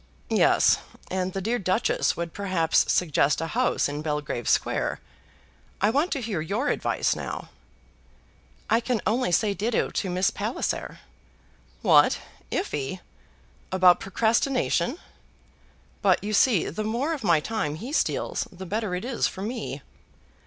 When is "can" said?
8.79-8.99